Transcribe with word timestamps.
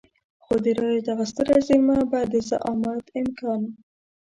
خو 0.43 0.53
د 0.63 0.65
رايو 0.77 1.05
دغه 1.09 1.25
ستره 1.31 1.55
زېرمه 1.67 1.99
به 2.09 2.19
د 2.31 2.33
زعامت 2.49 3.05
امکان. 3.21 3.61